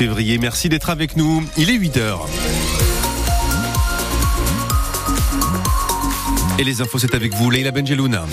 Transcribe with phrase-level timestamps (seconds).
[0.00, 0.38] février.
[0.38, 1.44] Merci d'être avec nous.
[1.58, 2.26] Il est 8 heures.
[6.58, 8.24] Et les infos, c'est avec vous, Leila Benjelouna.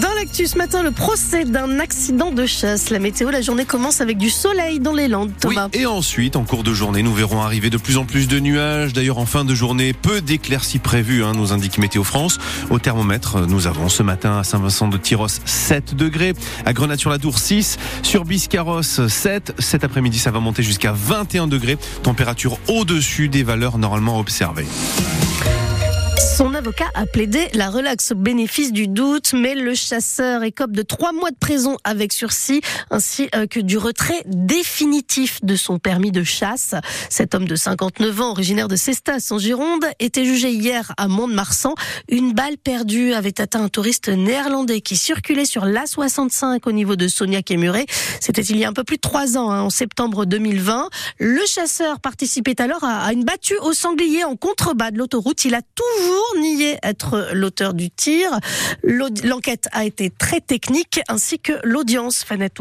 [0.00, 2.90] Dans l'actu ce matin, le procès d'un accident de chasse.
[2.90, 5.68] La météo, la journée commence avec du soleil dans les Landes, Thomas.
[5.72, 8.38] Oui, et ensuite, en cours de journée, nous verrons arriver de plus en plus de
[8.38, 8.92] nuages.
[8.92, 12.38] D'ailleurs, en fin de journée, peu d'éclaircies prévues, hein, nous indique Météo France.
[12.68, 16.34] Au thermomètre, nous avons ce matin à Saint-Vincent de Tyros 7 degrés,
[16.66, 19.54] à Grenade-sur-la-Dour 6, sur Biscarros 7.
[19.58, 24.66] Cet après-midi, ça va monter jusqu'à 21 degrés, température au-dessus des valeurs normalement observées.
[26.36, 30.82] Son avocat a plaidé la relaxe au bénéfice du doute, mais le chasseur écope de
[30.82, 36.10] trois mois de prison avec sursis, ainsi euh, que du retrait définitif de son permis
[36.10, 36.74] de chasse.
[37.08, 41.76] Cet homme de 59 ans, originaire de Cestas en Gironde, était jugé hier à Mont-de-Marsan.
[42.08, 47.06] Une balle perdue avait atteint un touriste néerlandais qui circulait sur l'A65 au niveau de
[47.06, 47.86] Sonia et Muret.
[48.20, 50.88] C'était il y a un peu plus de trois ans, hein, en septembre 2020.
[51.20, 55.44] Le chasseur participait alors à une battue au sanglier en contrebas de l'autoroute.
[55.44, 58.30] Il a toujours nier être l'auteur du tir.
[58.82, 62.56] L'enquête a été très technique ainsi que l'audience, Fanette.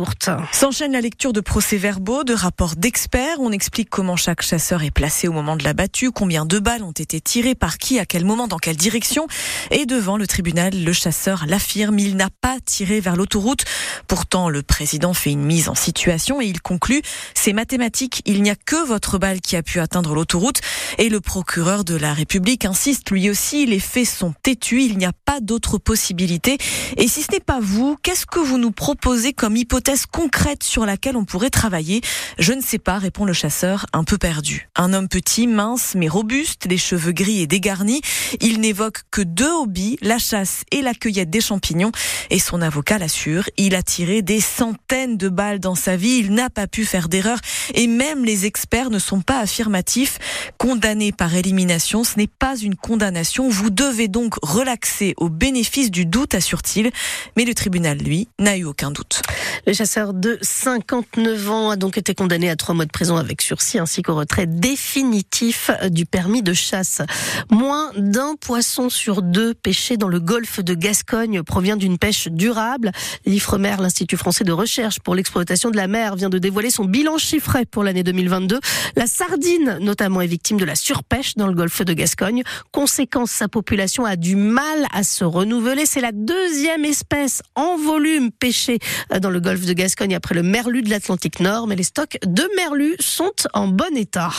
[0.52, 3.38] S'enchaîne la lecture de procès-verbaux, de rapports d'experts.
[3.40, 6.84] On explique comment chaque chasseur est placé au moment de la battue, combien de balles
[6.84, 9.28] ont été tirées, par qui, à quel moment, dans quelle direction.
[9.72, 13.64] Et devant le tribunal, le chasseur l'affirme, il n'a pas tiré vers l'autoroute.
[14.08, 17.02] Pourtant, le président fait une mise en situation et il conclut,
[17.34, 20.60] c'est mathématique, il n'y a que votre balle qui a pu atteindre l'autoroute.
[20.98, 25.06] Et le procureur de la République insiste lui aussi les faits sont têtus, il n'y
[25.06, 26.58] a pas d'autre possibilité.
[26.98, 30.86] Et si ce n'est pas vous, qu'est-ce que vous nous proposez comme hypothèse concrète sur
[30.86, 32.02] laquelle on pourrait travailler?
[32.38, 34.70] Je ne sais pas, répond le chasseur, un peu perdu.
[34.76, 38.02] Un homme petit, mince, mais robuste, les cheveux gris et dégarnis.
[38.42, 41.92] Il n'évoque que deux hobbies, la chasse et la cueillette des champignons.
[42.30, 46.34] Et son avocat l'assure, il a tiré des centaines de balles dans sa vie, il
[46.34, 47.40] n'a pas pu faire d'erreur.
[47.74, 50.18] Et même les experts ne sont pas affirmatifs.
[50.58, 56.06] Condamné par élimination, ce n'est pas une condamnation vous devez donc relaxer au bénéfice du
[56.06, 56.92] doute, assure-t-il.
[57.38, 59.22] Mais le tribunal, lui, n'a eu aucun doute.
[59.68, 63.42] Le chasseur de 59 ans a donc été condamné à trois mois de prison avec
[63.42, 67.02] sursis ainsi qu'au retrait définitif du permis de chasse.
[67.50, 72.92] Moins d'un poisson sur deux pêché dans le golfe de Gascogne provient d'une pêche durable.
[73.26, 77.18] L'IFREMER, l'Institut français de recherche pour l'exploitation de la mer, vient de dévoiler son bilan
[77.18, 78.60] chiffré pour l'année 2022.
[78.96, 82.44] La sardine, notamment, est victime de la surpêche dans le golfe de Gascogne.
[82.72, 85.86] Conséquence population a du mal à se renouveler.
[85.86, 88.80] C'est la deuxième espèce en volume pêchée
[89.14, 92.18] euh, dans le golfe de Gascogne après le merlu de l'Atlantique Nord, mais les stocks
[92.26, 94.32] de merlu sont en bon état.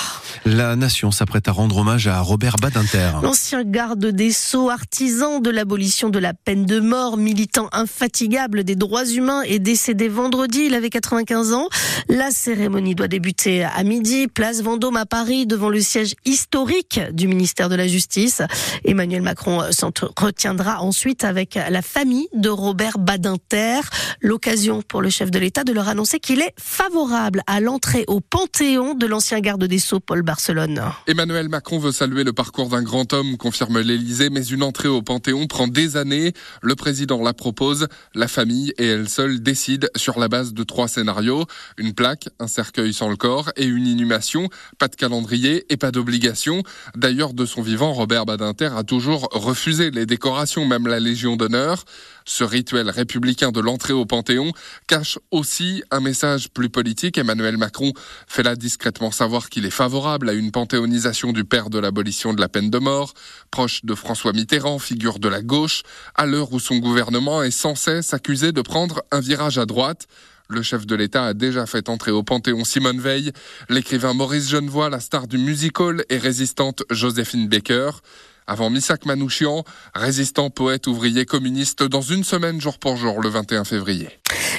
[0.44, 3.12] La nation s'apprête à rendre hommage à Robert Badinter.
[3.22, 8.76] L'ancien garde des Sceaux, artisan de l'abolition de la peine de mort, militant infatigable des
[8.76, 10.66] droits humains, est décédé vendredi.
[10.66, 11.68] Il avait 95 ans.
[12.10, 17.28] La cérémonie doit débuter à midi, place Vendôme à Paris, devant le siège historique du
[17.28, 18.42] ministère de la Justice.
[18.84, 19.62] Emmanuel Macron
[20.16, 23.80] retiendra ensuite avec la famille de Robert Badinter.
[24.20, 28.20] L'occasion pour le chef de l'État de leur annoncer qu'il est favorable à l'entrée au
[28.20, 30.82] Panthéon de l'ancien garde des Sceaux, Paul Barcelone.
[31.06, 35.02] Emmanuel Macron veut saluer le parcours d'un grand homme, confirme l'Élysée, mais une entrée au
[35.02, 36.32] Panthéon prend des années.
[36.62, 40.88] Le président la propose, la famille et elle seule décide sur la base de trois
[40.88, 41.44] scénarios.
[41.78, 44.48] Une plaque, un cercueil sans le corps et une inhumation.
[44.78, 46.62] Pas de calendrier et pas d'obligation.
[46.96, 51.84] D'ailleurs, de son vivant, Robert Badinter a toujours refusé les décorations, même la Légion d'honneur.
[52.24, 54.52] Ce rituel républicain de l'entrée au Panthéon
[54.88, 57.18] cache aussi un message plus politique.
[57.18, 57.92] Emmanuel Macron
[58.26, 62.40] fait là discrètement savoir qu'il est favorable à une panthéonisation du père de l'abolition de
[62.40, 63.14] la peine de mort,
[63.50, 65.82] proche de François Mitterrand, figure de la gauche,
[66.14, 70.06] à l'heure où son gouvernement est sans cesse accusé de prendre un virage à droite.
[70.48, 73.32] Le chef de l'État a déjà fait entrer au Panthéon Simone Veil,
[73.68, 77.90] l'écrivain Maurice Genevoix, la star du musical et résistante Joséphine Baker.
[78.48, 83.64] Avant Misak Manouchian, résistant, poète, ouvrier, communiste, dans une semaine jour pour jour, le 21
[83.64, 84.08] février.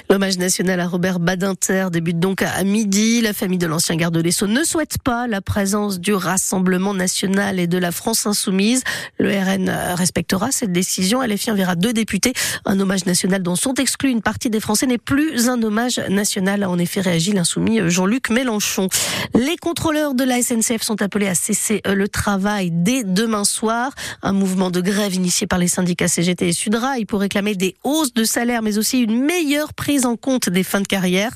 [0.09, 3.21] L'hommage national à Robert Badinter débute donc à midi.
[3.21, 7.59] La famille de l'ancien garde des Sceaux ne souhaite pas la présence du Rassemblement national
[7.59, 8.83] et de la France insoumise.
[9.19, 11.21] Le RN respectera cette décision.
[11.21, 12.33] LFI enverra deux députés.
[12.65, 16.63] Un hommage national dont sont exclus une partie des Français n'est plus un hommage national,
[16.63, 18.87] a en effet réagi l'insoumis Jean-Luc Mélenchon.
[19.33, 23.76] Les contrôleurs de la SNCF sont appelés à cesser le travail dès demain soir
[24.21, 28.13] Un mouvement de grève initié par les syndicats CGT et Sudrail pour réclamer des hausses
[28.13, 31.31] de salaire, mais aussi une meilleure prise en compte des fins de carrière.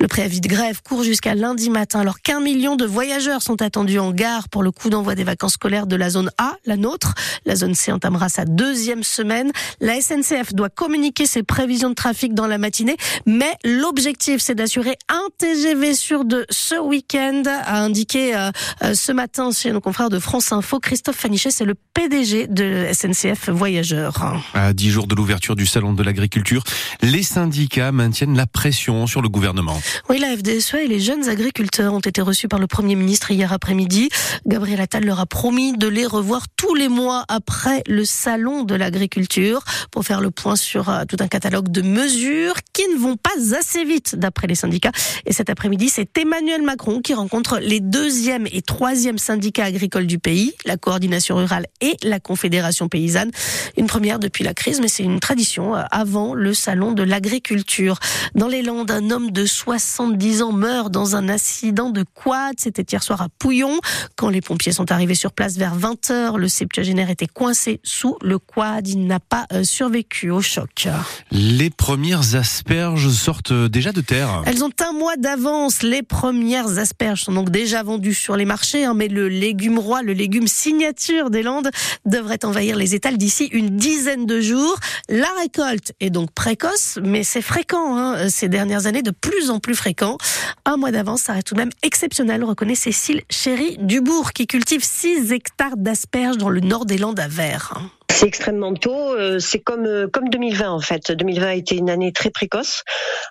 [0.00, 3.98] Le préavis de grève court jusqu'à lundi matin, alors qu'un million de voyageurs sont attendus
[3.98, 7.14] en gare pour le coup d'envoi des vacances scolaires de la zone A, la nôtre.
[7.46, 9.50] La zone C entamera sa deuxième semaine.
[9.80, 12.96] La SNCF doit communiquer ses prévisions de trafic dans la matinée,
[13.26, 18.50] mais l'objectif, c'est d'assurer un TGV sur deux ce week-end, a indiqué euh,
[18.82, 20.78] euh, ce matin chez nos confrères de France Info.
[20.78, 24.14] Christophe Fanichet, c'est le PDG de SNCF Voyageurs.
[24.54, 26.62] À dix jours de l'ouverture du salon de l'agriculture,
[27.02, 29.80] les syndicats maintiennent la pression sur le gouvernement.
[30.08, 33.52] Oui, la FDSE et les jeunes agriculteurs ont été reçus par le Premier ministre hier
[33.52, 34.10] après-midi.
[34.46, 38.76] Gabriel Attal leur a promis de les revoir tous les mois après le salon de
[38.76, 43.16] l'agriculture pour faire le point sur euh, tout un catalogue de mesures qui ne vont
[43.16, 44.92] pas assez vite d'après les syndicats.
[45.26, 50.18] Et cet après-midi, c'est Emmanuel Macron qui rencontre les deuxième et troisième syndicats agricoles du
[50.18, 53.30] pays, la coordination rurale et la confédération paysanne.
[53.76, 57.98] Une première depuis la crise, mais c'est une tradition euh, avant le salon de l'agriculture.
[58.34, 62.54] Dans les Landes, un homme de 70 ans meurt dans un accident de quad.
[62.58, 63.78] C'était hier soir à Pouillon.
[64.16, 68.38] Quand les pompiers sont arrivés sur place vers 20h, le septuagénaire était coincé sous le
[68.38, 68.86] quad.
[68.88, 70.88] Il n'a pas euh, survécu au choc.
[71.30, 74.42] Les premières asperges sortent déjà de terre.
[74.46, 75.82] Elles ont un mois d'avance.
[75.82, 80.02] Les premières asperges sont donc déjà vendues sur les marchés, hein, mais le légume roi,
[80.02, 81.57] le légume signature des Landes,
[82.04, 84.76] devrait envahir les étals d'ici une dizaine de jours.
[85.08, 89.60] La récolte est donc précoce, mais c'est fréquent hein, ces dernières années, de plus en
[89.60, 90.18] plus fréquent.
[90.64, 94.84] Un mois d'avance, ça reste tout de même exceptionnel, reconnaît Cécile Chéry Dubourg, qui cultive
[94.84, 97.97] 6 hectares d'asperges dans le nord des Landes à Vert.
[98.10, 99.14] C'est extrêmement tôt.
[99.14, 101.12] Euh, c'est comme euh, comme 2020 en fait.
[101.12, 102.82] 2020 a été une année très précoce,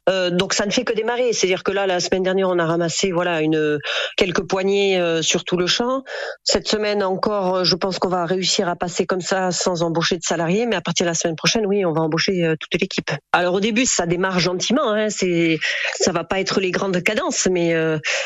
[0.07, 1.33] euh, donc ça ne fait que démarrer.
[1.33, 3.79] C'est-à-dire que là, la semaine dernière, on a ramassé voilà une
[4.15, 6.03] quelques poignées sur tout le champ.
[6.43, 10.23] Cette semaine encore, je pense qu'on va réussir à passer comme ça sans embaucher de
[10.23, 13.11] salariés, mais à partir de la semaine prochaine, oui, on va embaucher toute l'équipe.
[13.33, 14.91] Alors au début, ça démarre gentiment.
[14.91, 15.57] Hein, c'est
[15.95, 17.75] ça va pas être les grandes cadences, mais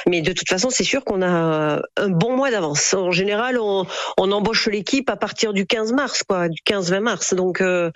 [0.07, 2.93] mais de toute façon, c'est sûr qu'on a un bon mois d'avance.
[2.93, 3.87] En général, on,
[4.17, 7.33] on embauche l'équipe à partir du 15 mars, quoi du 15-20 mars.
[7.33, 7.91] Donc, euh,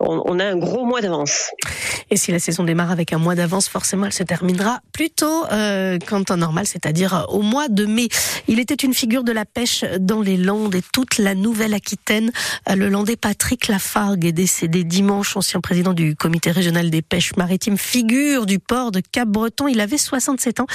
[0.00, 1.50] on, a un gros mois d'avance.
[2.10, 5.44] Et si la saison démarre avec un mois d'avance, forcément, elle se terminera plus tôt
[5.52, 8.08] euh, qu'en temps normal, c'est-à-dire au mois de mai.
[8.48, 12.30] Il était une figure de la pêche dans les Landes et toute la Nouvelle-Aquitaine.
[12.68, 17.78] Le Landais Patrick Lafargue est décédé dimanche, ancien président du comité régional des pêches maritimes,
[17.78, 19.68] figure du port de Cap-Breton.
[19.68, 20.66] Il avait 67 ans.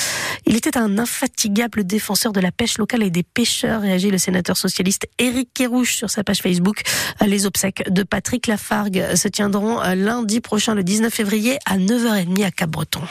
[0.46, 4.58] Il était un infatigable défenseur de la pêche locale et des pêcheurs, réagit le sénateur
[4.58, 6.82] socialiste Éric Kérouche sur sa page Facebook.
[7.26, 12.52] Les obsèques de Patrick Lafargue se tiendront lundi prochain, le 19 février, à 9h30 à
[12.52, 13.02] Cap-Breton.